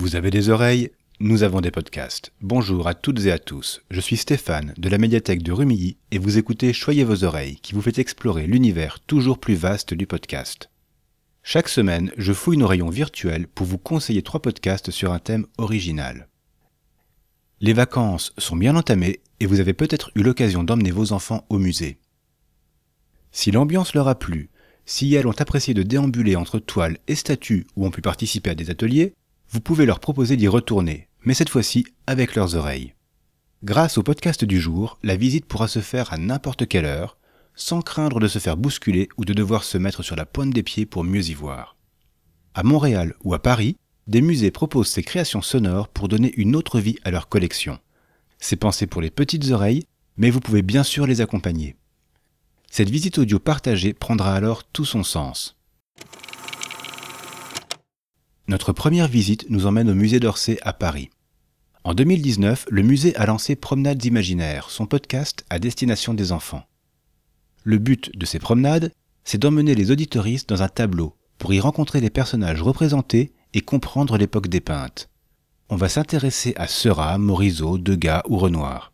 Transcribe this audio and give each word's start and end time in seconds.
Vous 0.00 0.16
avez 0.16 0.30
des 0.30 0.48
oreilles 0.48 0.92
Nous 1.18 1.42
avons 1.42 1.60
des 1.60 1.70
podcasts. 1.70 2.32
Bonjour 2.40 2.88
à 2.88 2.94
toutes 2.94 3.26
et 3.26 3.32
à 3.32 3.38
tous. 3.38 3.82
Je 3.90 4.00
suis 4.00 4.16
Stéphane 4.16 4.72
de 4.78 4.88
la 4.88 4.96
médiathèque 4.96 5.42
de 5.42 5.52
Rumilly 5.52 5.98
et 6.10 6.16
vous 6.16 6.38
écoutez 6.38 6.72
Choyez 6.72 7.04
vos 7.04 7.22
oreilles 7.22 7.56
qui 7.56 7.74
vous 7.74 7.82
fait 7.82 7.98
explorer 7.98 8.46
l'univers 8.46 8.98
toujours 9.00 9.38
plus 9.38 9.56
vaste 9.56 9.92
du 9.92 10.06
podcast. 10.06 10.70
Chaque 11.42 11.68
semaine, 11.68 12.12
je 12.16 12.32
fouille 12.32 12.56
nos 12.56 12.66
rayons 12.66 12.88
virtuels 12.88 13.46
pour 13.46 13.66
vous 13.66 13.76
conseiller 13.76 14.22
trois 14.22 14.40
podcasts 14.40 14.90
sur 14.90 15.12
un 15.12 15.18
thème 15.18 15.44
original. 15.58 16.28
Les 17.60 17.74
vacances 17.74 18.32
sont 18.38 18.56
bien 18.56 18.76
entamées 18.76 19.20
et 19.38 19.44
vous 19.44 19.60
avez 19.60 19.74
peut-être 19.74 20.12
eu 20.14 20.22
l'occasion 20.22 20.64
d'emmener 20.64 20.92
vos 20.92 21.12
enfants 21.12 21.44
au 21.50 21.58
musée. 21.58 21.98
Si 23.32 23.50
l'ambiance 23.50 23.92
leur 23.92 24.08
a 24.08 24.18
plu, 24.18 24.48
si 24.86 25.14
elles 25.14 25.26
ont 25.26 25.38
apprécié 25.38 25.74
de 25.74 25.82
déambuler 25.82 26.36
entre 26.36 26.58
toiles 26.58 26.96
et 27.06 27.16
statues 27.16 27.66
ou 27.76 27.84
ont 27.84 27.90
pu 27.90 28.00
participer 28.00 28.48
à 28.48 28.54
des 28.54 28.70
ateliers, 28.70 29.12
vous 29.50 29.60
pouvez 29.60 29.84
leur 29.84 29.98
proposer 29.98 30.36
d'y 30.36 30.46
retourner, 30.46 31.08
mais 31.24 31.34
cette 31.34 31.48
fois-ci 31.48 31.84
avec 32.06 32.36
leurs 32.36 32.54
oreilles. 32.54 32.94
Grâce 33.64 33.98
au 33.98 34.02
podcast 34.02 34.44
du 34.44 34.60
jour, 34.60 34.98
la 35.02 35.16
visite 35.16 35.44
pourra 35.44 35.66
se 35.66 35.80
faire 35.80 36.12
à 36.12 36.18
n'importe 36.18 36.68
quelle 36.68 36.84
heure, 36.84 37.18
sans 37.56 37.82
craindre 37.82 38.20
de 38.20 38.28
se 38.28 38.38
faire 38.38 38.56
bousculer 38.56 39.08
ou 39.16 39.24
de 39.24 39.34
devoir 39.34 39.64
se 39.64 39.76
mettre 39.76 40.02
sur 40.02 40.14
la 40.14 40.24
pointe 40.24 40.50
des 40.50 40.62
pieds 40.62 40.86
pour 40.86 41.02
mieux 41.02 41.28
y 41.28 41.34
voir. 41.34 41.76
À 42.54 42.62
Montréal 42.62 43.14
ou 43.24 43.34
à 43.34 43.42
Paris, 43.42 43.76
des 44.06 44.22
musées 44.22 44.50
proposent 44.50 44.88
ces 44.88 45.02
créations 45.02 45.42
sonores 45.42 45.88
pour 45.88 46.08
donner 46.08 46.32
une 46.36 46.56
autre 46.56 46.80
vie 46.80 46.98
à 47.04 47.10
leur 47.10 47.28
collection. 47.28 47.78
C'est 48.38 48.56
pensé 48.56 48.86
pour 48.86 49.02
les 49.02 49.10
petites 49.10 49.50
oreilles, 49.50 49.84
mais 50.16 50.30
vous 50.30 50.40
pouvez 50.40 50.62
bien 50.62 50.84
sûr 50.84 51.06
les 51.06 51.20
accompagner. 51.20 51.76
Cette 52.70 52.90
visite 52.90 53.18
audio 53.18 53.40
partagée 53.40 53.94
prendra 53.94 54.34
alors 54.34 54.64
tout 54.64 54.84
son 54.84 55.02
sens. 55.02 55.59
Notre 58.50 58.72
première 58.72 59.06
visite 59.06 59.46
nous 59.48 59.66
emmène 59.66 59.88
au 59.88 59.94
musée 59.94 60.18
d'Orsay 60.18 60.58
à 60.62 60.72
Paris. 60.72 61.10
En 61.84 61.94
2019, 61.94 62.66
le 62.68 62.82
musée 62.82 63.14
a 63.14 63.24
lancé 63.24 63.54
Promenades 63.54 64.04
imaginaires, 64.04 64.70
son 64.70 64.86
podcast 64.86 65.44
à 65.50 65.60
destination 65.60 66.14
des 66.14 66.32
enfants. 66.32 66.64
Le 67.62 67.78
but 67.78 68.10
de 68.18 68.26
ces 68.26 68.40
promenades, 68.40 68.90
c'est 69.22 69.38
d'emmener 69.38 69.76
les 69.76 69.92
auditoristes 69.92 70.48
dans 70.48 70.64
un 70.64 70.68
tableau 70.68 71.14
pour 71.38 71.54
y 71.54 71.60
rencontrer 71.60 72.00
les 72.00 72.10
personnages 72.10 72.60
représentés 72.60 73.30
et 73.54 73.60
comprendre 73.60 74.18
l'époque 74.18 74.48
dépeinte. 74.48 75.10
On 75.68 75.76
va 75.76 75.88
s'intéresser 75.88 76.52
à 76.56 76.66
Seurat, 76.66 77.18
Morisot, 77.18 77.78
Degas 77.78 78.24
ou 78.28 78.36
Renoir. 78.36 78.92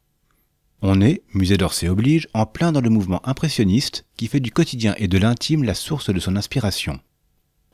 On 0.83 1.01
est, 1.01 1.23
musée 1.33 1.57
d'Orsay 1.57 1.89
oblige, 1.89 2.29
en 2.35 2.45
plein 2.45 2.73
dans 2.73 2.83
le 2.83 2.91
mouvement 2.91 3.27
impressionniste 3.27 4.05
qui 4.19 4.27
fait 4.27 4.41
du 4.41 4.51
quotidien 4.51 4.95
et 4.99 5.09
de 5.09 5.17
l'intime 5.17 5.65
la 5.65 5.73
source 5.73 6.11
de 6.11 6.21
son 6.21 6.37
inspiration 6.37 7.01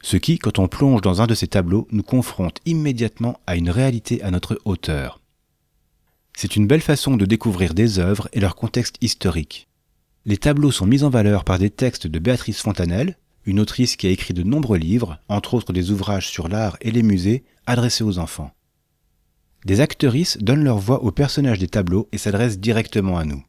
ce 0.03 0.17
qui, 0.17 0.39
quand 0.39 0.58
on 0.58 0.69
plonge 0.69 1.00
dans 1.00 1.22
un 1.22 1.27
de 1.27 1.34
ces 1.34 1.47
tableaux, 1.47 1.86
nous 1.92 2.03
confronte 2.03 2.58
immédiatement 2.67 3.39
à 3.47 3.56
une 3.56 3.70
réalité 3.70 4.22
à 4.22 4.31
notre 4.31 4.61
hauteur. 4.64 5.20
C'est 6.34 6.56
une 6.56 6.67
belle 6.67 6.81
façon 6.81 7.17
de 7.17 7.25
découvrir 7.25 7.72
des 7.72 7.98
œuvres 7.98 8.28
et 8.33 8.41
leur 8.41 8.56
contexte 8.56 8.97
historique. 9.00 9.69
Les 10.25 10.36
tableaux 10.36 10.72
sont 10.72 10.86
mis 10.86 11.05
en 11.05 11.11
valeur 11.11 11.44
par 11.44 11.59
des 11.59 11.70
textes 11.70 12.06
de 12.06 12.19
Béatrice 12.19 12.61
Fontanelle, 12.61 13.17
une 13.44 13.61
autrice 13.61 13.97
qui 13.97 14.06
a 14.06 14.11
écrit 14.11 14.34
de 14.34 14.42
nombreux 14.42 14.78
livres, 14.78 15.19
entre 15.28 15.55
autres 15.55 15.72
des 15.72 15.91
ouvrages 15.91 16.28
sur 16.28 16.48
l'art 16.48 16.77
et 16.81 16.91
les 16.91 17.03
musées, 17.03 17.44
adressés 17.66 18.05
aux 18.05 18.19
enfants. 18.19 18.53
Des 19.64 19.81
actrices 19.81 20.39
donnent 20.39 20.64
leur 20.64 20.78
voix 20.78 21.03
aux 21.05 21.12
personnages 21.12 21.59
des 21.59 21.69
tableaux 21.69 22.09
et 22.12 22.19
s'adressent 22.19 22.59
directement 22.59 23.19
à 23.19 23.25
nous. 23.25 23.44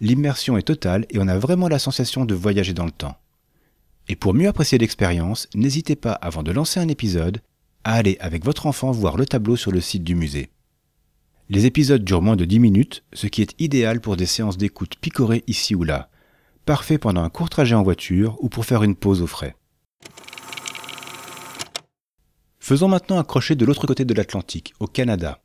L'immersion 0.00 0.58
est 0.58 0.62
totale 0.62 1.06
et 1.10 1.18
on 1.18 1.28
a 1.28 1.38
vraiment 1.38 1.68
la 1.68 1.78
sensation 1.78 2.24
de 2.24 2.34
voyager 2.34 2.74
dans 2.74 2.84
le 2.84 2.90
temps. 2.90 3.16
Et 4.08 4.16
pour 4.16 4.34
mieux 4.34 4.48
apprécier 4.48 4.78
l'expérience, 4.78 5.48
n'hésitez 5.54 5.96
pas, 5.96 6.12
avant 6.12 6.42
de 6.42 6.52
lancer 6.52 6.80
un 6.80 6.88
épisode, 6.88 7.40
à 7.84 7.94
aller 7.94 8.16
avec 8.20 8.44
votre 8.44 8.66
enfant 8.66 8.90
voir 8.90 9.16
le 9.16 9.26
tableau 9.26 9.56
sur 9.56 9.70
le 9.70 9.80
site 9.80 10.04
du 10.04 10.14
musée. 10.14 10.50
Les 11.50 11.66
épisodes 11.66 12.04
durent 12.04 12.22
moins 12.22 12.36
de 12.36 12.44
10 12.44 12.58
minutes, 12.58 13.04
ce 13.12 13.26
qui 13.26 13.40
est 13.42 13.54
idéal 13.58 14.00
pour 14.00 14.16
des 14.16 14.26
séances 14.26 14.58
d'écoute 14.58 14.96
picorées 15.00 15.44
ici 15.46 15.74
ou 15.74 15.82
là, 15.84 16.10
parfait 16.66 16.98
pendant 16.98 17.22
un 17.22 17.30
court 17.30 17.48
trajet 17.48 17.74
en 17.74 17.82
voiture 17.82 18.36
ou 18.40 18.50
pour 18.50 18.66
faire 18.66 18.82
une 18.82 18.96
pause 18.96 19.22
au 19.22 19.26
frais. 19.26 19.56
Faisons 22.58 22.88
maintenant 22.88 23.18
accrocher 23.18 23.54
de 23.54 23.64
l'autre 23.64 23.86
côté 23.86 24.04
de 24.04 24.12
l'Atlantique, 24.12 24.74
au 24.78 24.86
Canada. 24.86 25.40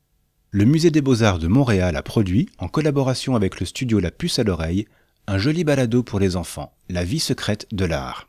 Le 0.51 0.65
Musée 0.65 0.91
des 0.91 1.01
Beaux-Arts 1.01 1.39
de 1.39 1.47
Montréal 1.47 1.95
a 1.95 2.03
produit, 2.03 2.49
en 2.57 2.67
collaboration 2.67 3.35
avec 3.35 3.61
le 3.61 3.65
studio 3.65 3.99
La 3.99 4.11
Puce 4.11 4.39
à 4.39 4.43
l'oreille, 4.43 4.85
un 5.27 5.37
joli 5.37 5.63
balado 5.63 6.03
pour 6.03 6.19
les 6.19 6.35
enfants, 6.35 6.73
La 6.89 7.05
vie 7.05 7.21
secrète 7.21 7.65
de 7.71 7.85
l'art. 7.85 8.27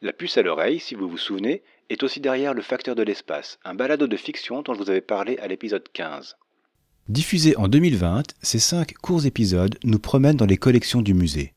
La 0.00 0.12
puce 0.12 0.38
à 0.38 0.42
l'oreille, 0.42 0.78
si 0.78 0.94
vous 0.94 1.08
vous 1.08 1.18
souvenez, 1.18 1.64
est 1.90 2.04
aussi 2.04 2.20
derrière 2.20 2.54
Le 2.54 2.62
Facteur 2.62 2.94
de 2.94 3.02
l'espace, 3.02 3.58
un 3.64 3.74
balado 3.74 4.06
de 4.06 4.16
fiction 4.16 4.62
dont 4.62 4.72
je 4.72 4.78
vous 4.78 4.90
avais 4.90 5.00
parlé 5.00 5.38
à 5.38 5.48
l'épisode 5.48 5.88
15. 5.92 6.36
Diffusé 7.08 7.56
en 7.56 7.66
2020, 7.66 8.22
ces 8.40 8.60
cinq 8.60 8.94
courts 8.94 9.26
épisodes 9.26 9.76
nous 9.82 9.98
promènent 9.98 10.36
dans 10.36 10.46
les 10.46 10.56
collections 10.56 11.02
du 11.02 11.14
musée. 11.14 11.52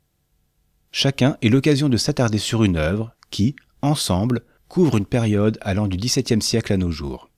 Chacun 0.92 1.38
est 1.44 1.50
l'occasion 1.50 1.88
de 1.88 1.98
s'attarder 1.98 2.40
sur 2.40 2.64
une 2.64 2.78
œuvre 2.78 3.14
qui, 3.30 3.56
ensemble, 3.84 4.42
couvre 4.70 4.98
une 4.98 5.06
période 5.06 5.60
allant 5.62 5.88
du 5.88 5.98
XVIIe 5.98 6.42
siècle 6.42 6.74
à 6.74 6.78
nos 6.78 6.90
jours. 6.90 7.30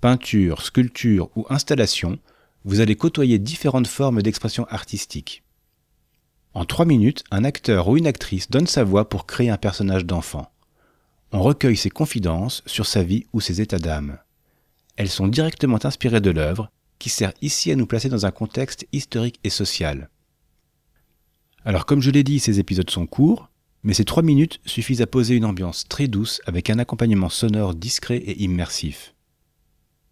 Peinture, 0.00 0.62
sculpture 0.62 1.30
ou 1.34 1.46
installation, 1.50 2.16
vous 2.64 2.78
allez 2.78 2.94
côtoyer 2.94 3.40
différentes 3.40 3.88
formes 3.88 4.22
d'expression 4.22 4.66
artistique. 4.66 5.42
En 6.58 6.64
trois 6.64 6.86
minutes, 6.86 7.22
un 7.30 7.44
acteur 7.44 7.86
ou 7.86 7.96
une 7.96 8.08
actrice 8.08 8.50
donne 8.50 8.66
sa 8.66 8.82
voix 8.82 9.08
pour 9.08 9.26
créer 9.26 9.48
un 9.48 9.56
personnage 9.56 10.04
d'enfant. 10.04 10.50
On 11.30 11.40
recueille 11.40 11.76
ses 11.76 11.88
confidences 11.88 12.64
sur 12.66 12.84
sa 12.84 13.04
vie 13.04 13.26
ou 13.32 13.40
ses 13.40 13.60
états 13.60 13.78
d'âme. 13.78 14.18
Elles 14.96 15.08
sont 15.08 15.28
directement 15.28 15.78
inspirées 15.84 16.20
de 16.20 16.32
l'œuvre, 16.32 16.68
qui 16.98 17.10
sert 17.10 17.32
ici 17.42 17.70
à 17.70 17.76
nous 17.76 17.86
placer 17.86 18.08
dans 18.08 18.26
un 18.26 18.32
contexte 18.32 18.88
historique 18.90 19.38
et 19.44 19.50
social. 19.50 20.10
Alors 21.64 21.86
comme 21.86 22.02
je 22.02 22.10
l'ai 22.10 22.24
dit, 22.24 22.40
ces 22.40 22.58
épisodes 22.58 22.90
sont 22.90 23.06
courts, 23.06 23.48
mais 23.84 23.94
ces 23.94 24.04
trois 24.04 24.24
minutes 24.24 24.58
suffisent 24.66 25.00
à 25.00 25.06
poser 25.06 25.36
une 25.36 25.44
ambiance 25.44 25.86
très 25.88 26.08
douce 26.08 26.40
avec 26.44 26.70
un 26.70 26.80
accompagnement 26.80 27.28
sonore 27.28 27.72
discret 27.72 28.16
et 28.16 28.42
immersif. 28.42 29.14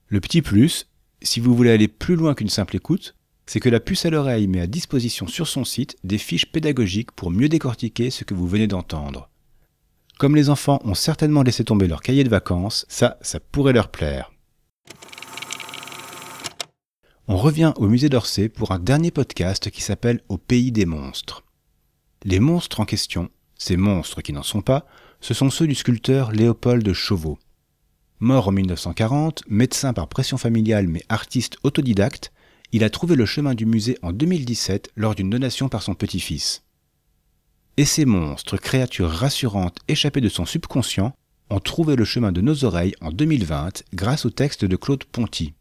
Le 0.06 0.20
petit 0.20 0.42
plus, 0.42 0.86
si 1.22 1.40
vous 1.40 1.56
voulez 1.56 1.72
aller 1.72 1.88
plus 1.88 2.14
loin 2.14 2.36
qu'une 2.36 2.50
simple 2.50 2.76
écoute, 2.76 3.15
c'est 3.46 3.60
que 3.60 3.68
la 3.68 3.80
puce 3.80 4.04
à 4.04 4.10
l'oreille 4.10 4.48
met 4.48 4.60
à 4.60 4.66
disposition 4.66 5.26
sur 5.26 5.46
son 5.46 5.64
site 5.64 5.96
des 6.04 6.18
fiches 6.18 6.50
pédagogiques 6.50 7.12
pour 7.12 7.30
mieux 7.30 7.48
décortiquer 7.48 8.10
ce 8.10 8.24
que 8.24 8.34
vous 8.34 8.48
venez 8.48 8.66
d'entendre. 8.66 9.30
Comme 10.18 10.34
les 10.34 10.50
enfants 10.50 10.80
ont 10.84 10.94
certainement 10.94 11.42
laissé 11.42 11.62
tomber 11.62 11.86
leur 11.86 12.00
cahier 12.00 12.24
de 12.24 12.28
vacances, 12.28 12.86
ça, 12.88 13.18
ça 13.20 13.38
pourrait 13.38 13.72
leur 13.72 13.88
plaire. 13.88 14.32
On 17.28 17.36
revient 17.36 17.72
au 17.76 17.88
musée 17.88 18.08
d'Orsay 18.08 18.48
pour 18.48 18.72
un 18.72 18.78
dernier 18.78 19.10
podcast 19.10 19.70
qui 19.70 19.82
s'appelle 19.82 20.20
Au 20.28 20.38
pays 20.38 20.72
des 20.72 20.86
monstres. 20.86 21.44
Les 22.24 22.40
monstres 22.40 22.80
en 22.80 22.84
question, 22.84 23.30
ces 23.56 23.76
monstres 23.76 24.22
qui 24.22 24.32
n'en 24.32 24.42
sont 24.42 24.62
pas, 24.62 24.86
ce 25.20 25.34
sont 25.34 25.50
ceux 25.50 25.66
du 25.66 25.74
sculpteur 25.74 26.32
Léopold 26.32 26.92
Chauveau. 26.92 27.38
Mort 28.20 28.48
en 28.48 28.52
1940, 28.52 29.42
médecin 29.48 29.92
par 29.92 30.08
pression 30.08 30.38
familiale 30.38 30.88
mais 30.88 31.02
artiste 31.08 31.56
autodidacte, 31.62 32.32
il 32.72 32.84
a 32.84 32.90
trouvé 32.90 33.16
le 33.16 33.26
chemin 33.26 33.54
du 33.54 33.66
musée 33.66 33.98
en 34.02 34.12
2017 34.12 34.90
lors 34.96 35.14
d'une 35.14 35.30
donation 35.30 35.68
par 35.68 35.82
son 35.82 35.94
petit-fils. 35.94 36.62
Et 37.76 37.84
ces 37.84 38.04
monstres, 38.04 38.56
créatures 38.56 39.10
rassurantes 39.10 39.78
échappées 39.88 40.20
de 40.20 40.28
son 40.28 40.46
subconscient, 40.46 41.14
ont 41.50 41.60
trouvé 41.60 41.94
le 41.94 42.04
chemin 42.04 42.32
de 42.32 42.40
nos 42.40 42.64
oreilles 42.64 42.94
en 43.00 43.10
2020 43.10 43.84
grâce 43.94 44.26
au 44.26 44.30
texte 44.30 44.64
de 44.64 44.76
Claude 44.76 45.04
Ponty. 45.04 45.54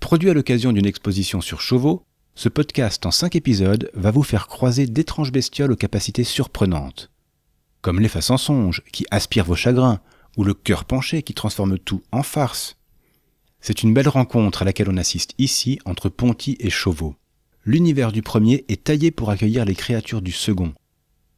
Produit 0.00 0.30
à 0.30 0.34
l'occasion 0.34 0.72
d'une 0.72 0.86
exposition 0.86 1.40
sur 1.40 1.60
Chauveau, 1.60 2.02
ce 2.34 2.48
podcast 2.48 3.06
en 3.06 3.10
5 3.10 3.36
épisodes 3.36 3.90
va 3.94 4.10
vous 4.10 4.24
faire 4.24 4.48
croiser 4.48 4.86
d'étranges 4.86 5.32
bestioles 5.32 5.72
aux 5.72 5.76
capacités 5.76 6.24
surprenantes. 6.24 7.10
Comme 7.80 8.00
l'efface 8.00 8.30
en 8.30 8.38
songe 8.38 8.82
qui 8.92 9.06
aspire 9.10 9.44
vos 9.44 9.54
chagrins, 9.54 10.00
ou 10.36 10.44
le 10.44 10.54
cœur 10.54 10.84
penché 10.84 11.22
qui 11.22 11.34
transforme 11.34 11.78
tout 11.78 12.02
en 12.12 12.22
farce. 12.22 12.76
C'est 13.66 13.82
une 13.82 13.94
belle 13.94 14.10
rencontre 14.10 14.60
à 14.60 14.66
laquelle 14.66 14.90
on 14.90 14.98
assiste 14.98 15.32
ici 15.38 15.78
entre 15.86 16.10
Ponty 16.10 16.58
et 16.60 16.68
Chauveau. 16.68 17.14
L'univers 17.64 18.12
du 18.12 18.20
premier 18.20 18.66
est 18.68 18.84
taillé 18.84 19.10
pour 19.10 19.30
accueillir 19.30 19.64
les 19.64 19.74
créatures 19.74 20.20
du 20.20 20.32
second. 20.32 20.74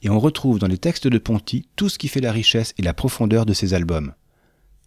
Et 0.02 0.11
on 0.11 0.19
retrouve 0.19 0.58
dans 0.58 0.67
les 0.67 0.76
textes 0.76 1.06
de 1.06 1.19
Ponty 1.19 1.69
tout 1.76 1.88
ce 1.88 1.99
qui 1.99 2.08
fait 2.08 2.20
la 2.20 2.32
richesse 2.32 2.75
et 2.78 2.82
la 2.82 2.94
profondeur 2.94 3.46
de 3.46 3.52
ses 3.52 3.75
albums. 3.75 4.12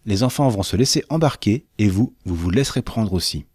Les 0.04 0.22
enfants 0.22 0.50
vont 0.50 0.62
se 0.62 0.76
laisser 0.76 1.02
embarquer 1.08 1.64
et 1.78 1.88
vous, 1.88 2.14
vous 2.26 2.34
vous 2.34 2.50
laisserez 2.50 2.82
prendre 2.82 3.14
aussi. 3.14 3.46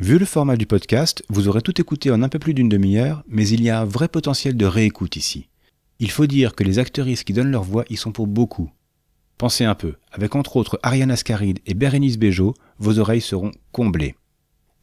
Vu 0.00 0.18
le 0.18 0.24
format 0.24 0.56
du 0.56 0.64
podcast, 0.64 1.22
vous 1.28 1.48
aurez 1.48 1.60
tout 1.60 1.78
écouté 1.78 2.10
en 2.10 2.22
un 2.22 2.30
peu 2.30 2.38
plus 2.38 2.54
d'une 2.54 2.70
demi-heure, 2.70 3.24
mais 3.28 3.46
il 3.46 3.62
y 3.62 3.68
a 3.68 3.82
un 3.82 3.84
vrai 3.84 4.08
potentiel 4.08 4.56
de 4.56 4.64
réécoute 4.64 5.16
ici. 5.16 5.50
Il 5.98 6.10
faut 6.10 6.26
dire 6.26 6.54
que 6.54 6.64
les 6.64 6.78
actrices 6.78 7.24
qui 7.24 7.34
donnent 7.34 7.50
leur 7.50 7.64
voix 7.64 7.84
y 7.90 7.98
sont 7.98 8.10
pour 8.10 8.26
beaucoup, 8.26 8.70
Pensez 9.38 9.64
un 9.64 9.76
peu, 9.76 9.94
avec 10.10 10.34
entre 10.34 10.56
autres 10.56 10.80
Ariane 10.82 11.12
Ascaride 11.12 11.60
et 11.64 11.74
Bérénice 11.74 12.18
Bejo, 12.18 12.54
vos 12.80 12.98
oreilles 12.98 13.20
seront 13.20 13.52
comblées. 13.70 14.16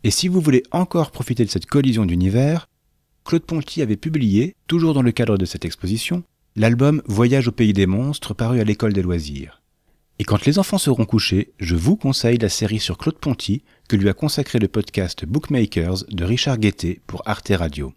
Et 0.06 0.12
si 0.12 0.30
vous 0.30 0.40
voulez 0.40 0.64
encore 0.72 1.12
profiter 1.12 1.44
de 1.44 1.50
cette 1.50 1.66
collision 1.66 2.06
d'univers, 2.06 2.70
Claude 3.26 3.44
Ponty 3.44 3.82
avait 3.82 3.98
publié, 3.98 4.56
toujours 4.68 4.94
dans 4.94 5.02
le 5.02 5.12
cadre 5.12 5.38
de 5.38 5.44
cette 5.44 5.66
exposition, 5.66 6.24
l'album 6.56 7.02
Voyage 7.06 7.50
au 7.50 7.52
pays 7.52 7.74
des 7.74 7.86
monstres 7.86 8.34
paru 8.34 8.62
à 8.62 8.64
l'école 8.64 8.94
des 8.94 9.02
loisirs. 9.02 9.62
Et 10.20 10.24
quand 10.24 10.46
les 10.46 10.58
enfants 10.58 10.78
seront 10.78 11.06
couchés, 11.06 11.52
je 11.60 11.76
vous 11.76 11.98
conseille 11.98 12.38
la 12.38 12.48
série 12.48 12.80
sur 12.80 12.98
Claude 12.98 13.18
Ponty 13.18 13.64
que 13.90 13.98
lui 13.98 14.08
a 14.08 14.14
consacré 14.14 14.60
le 14.60 14.70
podcast 14.70 15.26
Bookmakers 15.26 16.06
de 16.10 16.24
Richard 16.24 16.60
Guettet 16.60 17.02
pour 17.08 17.24
Arte 17.26 17.52
Radio. 17.54 17.94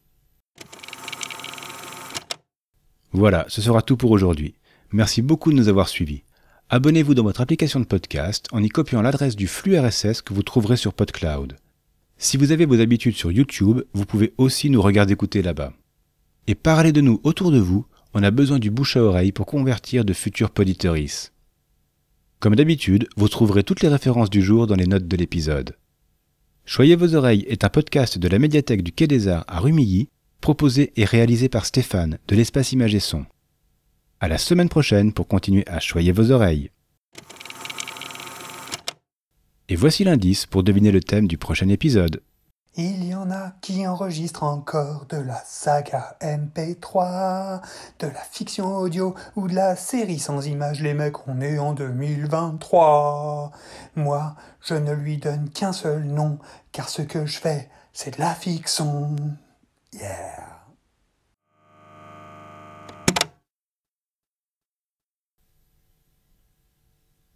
Voilà, 3.12 3.46
ce 3.48 3.62
sera 3.62 3.80
tout 3.80 3.96
pour 3.96 4.10
aujourd'hui. 4.10 4.54
Merci 4.90 5.22
beaucoup 5.22 5.52
de 5.52 5.56
nous 5.56 5.68
avoir 5.68 5.88
suivis. 5.88 6.24
Abonnez-vous 6.70 7.14
dans 7.14 7.22
votre 7.22 7.40
application 7.40 7.80
de 7.80 7.86
podcast 7.86 8.46
en 8.52 8.62
y 8.62 8.68
copiant 8.68 9.00
l'adresse 9.00 9.36
du 9.36 9.46
flux 9.46 9.78
RSS 9.78 10.20
que 10.20 10.34
vous 10.34 10.42
trouverez 10.42 10.76
sur 10.76 10.92
PodCloud. 10.92 11.56
Si 12.18 12.36
vous 12.36 12.52
avez 12.52 12.66
vos 12.66 12.78
habitudes 12.78 13.16
sur 13.16 13.32
YouTube, 13.32 13.80
vous 13.94 14.04
pouvez 14.04 14.34
aussi 14.36 14.68
nous 14.68 14.82
regarder 14.82 15.14
écouter 15.14 15.40
là-bas. 15.40 15.72
Et 16.46 16.54
parlez 16.54 16.92
de 16.92 17.00
nous 17.00 17.20
autour 17.22 17.52
de 17.52 17.58
vous, 17.58 17.86
on 18.12 18.22
a 18.22 18.30
besoin 18.30 18.58
du 18.58 18.70
bouche 18.70 18.98
à 18.98 19.02
oreille 19.02 19.32
pour 19.32 19.46
convertir 19.46 20.04
de 20.04 20.12
futurs 20.12 20.50
poditeuristes. 20.50 21.32
Comme 22.38 22.54
d'habitude, 22.54 23.08
vous 23.16 23.28
trouverez 23.28 23.64
toutes 23.64 23.80
les 23.80 23.88
références 23.88 24.28
du 24.28 24.42
jour 24.42 24.66
dans 24.66 24.76
les 24.76 24.86
notes 24.86 25.08
de 25.08 25.16
l'épisode. 25.16 25.74
Choyez 26.66 26.96
vos 26.96 27.14
oreilles 27.14 27.46
est 27.48 27.64
un 27.64 27.70
podcast 27.70 28.18
de 28.18 28.28
la 28.28 28.38
médiathèque 28.38 28.82
du 28.82 28.92
Quai 28.92 29.06
des 29.06 29.28
Arts 29.28 29.46
à 29.48 29.60
Rumilly, 29.60 30.10
proposé 30.42 30.92
et 30.96 31.06
réalisé 31.06 31.48
par 31.48 31.64
Stéphane 31.64 32.18
de 32.28 32.36
l'espace 32.36 32.72
Image 32.72 32.94
et 32.94 33.00
Son. 33.00 33.24
À 34.20 34.26
la 34.26 34.38
semaine 34.38 34.68
prochaine 34.68 35.12
pour 35.12 35.28
continuer 35.28 35.62
à 35.68 35.78
choyer 35.78 36.10
vos 36.10 36.32
oreilles. 36.32 36.70
Et 39.68 39.76
voici 39.76 40.02
l'indice 40.02 40.44
pour 40.44 40.64
deviner 40.64 40.90
le 40.90 41.00
thème 41.00 41.28
du 41.28 41.38
prochain 41.38 41.68
épisode. 41.68 42.20
Il 42.74 43.04
y 43.04 43.14
en 43.14 43.30
a 43.30 43.52
qui 43.60 43.86
enregistrent 43.86 44.42
encore 44.42 45.06
de 45.08 45.18
la 45.18 45.40
saga 45.46 46.16
MP3, 46.20 47.60
de 48.00 48.06
la 48.08 48.20
fiction 48.30 48.76
audio 48.76 49.14
ou 49.36 49.46
de 49.46 49.54
la 49.54 49.76
série 49.76 50.18
sans 50.18 50.46
images. 50.46 50.80
Les 50.80 50.94
mecs, 50.94 51.28
on 51.28 51.40
est 51.40 51.58
en 51.58 51.72
2023. 51.72 53.52
Moi, 53.94 54.34
je 54.66 54.74
ne 54.74 54.92
lui 54.94 55.18
donne 55.18 55.48
qu'un 55.50 55.72
seul 55.72 56.04
nom, 56.04 56.38
car 56.72 56.88
ce 56.88 57.02
que 57.02 57.24
je 57.24 57.38
fais, 57.38 57.68
c'est 57.92 58.16
de 58.16 58.20
la 58.20 58.34
fiction. 58.34 59.14
Yeah. 59.92 60.58